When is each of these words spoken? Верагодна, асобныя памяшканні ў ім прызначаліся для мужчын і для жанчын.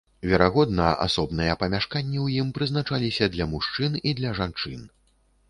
Верагодна, 0.29 0.87
асобныя 1.05 1.57
памяшканні 1.63 2.19
ў 2.25 2.41
ім 2.45 2.49
прызначаліся 2.57 3.29
для 3.35 3.49
мужчын 3.53 4.01
і 4.07 4.17
для 4.23 4.35
жанчын. 4.43 4.83